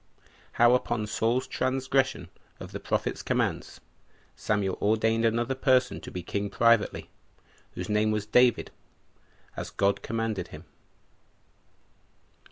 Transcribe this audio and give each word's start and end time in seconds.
How, 0.53 0.73
Upon 0.73 1.05
Saul's 1.05 1.45
Transgression 1.45 2.29
Of 2.59 2.71
The 2.71 2.79
Prophet's 2.79 3.21
Commands, 3.21 3.79
Samuel 4.35 4.79
Ordained 4.81 5.25
Another 5.25 5.53
Person 5.53 6.01
To 6.01 6.09
Be 6.09 6.23
King 6.23 6.49
Privately, 6.49 7.11
Whose 7.73 7.87
Name 7.87 8.09
Was 8.09 8.25
David, 8.25 8.71
As 9.55 9.69
God 9.69 10.01
Commanded 10.01 10.47
Him. 10.47 10.63